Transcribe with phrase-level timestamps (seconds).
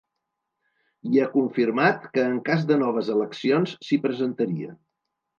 [1.09, 4.73] I ha confirmat que en cas de noves eleccions s’hi presentaria.